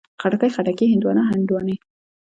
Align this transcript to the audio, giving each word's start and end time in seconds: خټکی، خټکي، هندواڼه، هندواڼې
خټکی، 0.21 0.49
خټکي، 0.55 0.85
هندواڼه، 0.91 1.21
هندواڼې 1.31 1.75